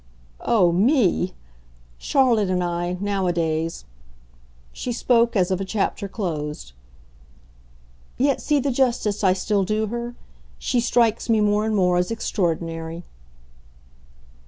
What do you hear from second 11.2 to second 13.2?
me, more and more, as extraordinary."